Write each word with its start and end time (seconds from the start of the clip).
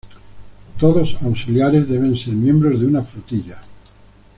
Todos 0.79 1.15
Auxiliares 1.21 1.87
deben 1.87 2.15
ser 2.15 2.33
miembros 2.33 2.79
de 2.79 2.87
una 2.87 3.03
Flotilla. 3.03 3.61